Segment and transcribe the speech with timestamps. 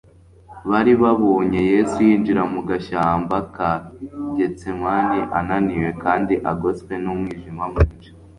[0.69, 3.71] Bari babonye Yesu yinjira mu gashyamba ka
[4.37, 8.09] Getsemani ananiwe kandi agoswe n'umwijima mwinshi.